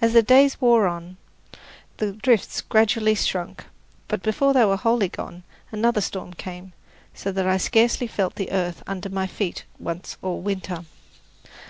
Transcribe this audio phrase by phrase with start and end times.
[0.00, 1.18] As the days wore on,
[1.98, 3.66] the drifts gradually shrunk,
[4.08, 6.72] but before they were wholly gone another storm came,
[7.12, 10.86] so that I scarcely felt the earth under my feet once all winter.